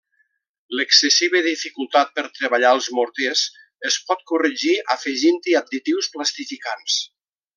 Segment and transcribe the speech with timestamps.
[0.77, 3.43] L'excessiva dificultat per treballar els morters
[3.91, 6.99] es pot corregir afegint-hi additius plastificants.